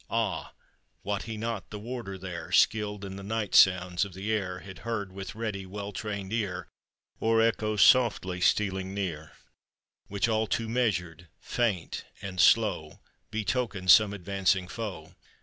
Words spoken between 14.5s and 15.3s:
foe?